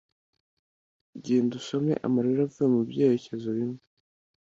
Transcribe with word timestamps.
genda, 1.23 1.53
usome 1.61 1.93
amarira 2.05 2.41
avuye 2.45 2.65
mubyerekezo 2.73 3.47
bimwe 3.57 3.81